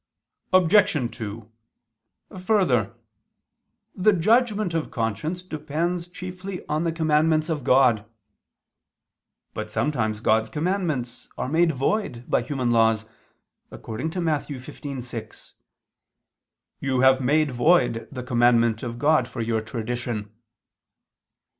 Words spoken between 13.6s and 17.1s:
according to Matt. 15:6: "You